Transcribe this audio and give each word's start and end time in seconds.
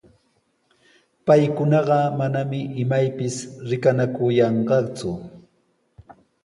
Paykunaqa 1.25 1.99
manami 2.17 2.59
imaypis 2.81 3.35
rikanakuyanku, 3.69 5.09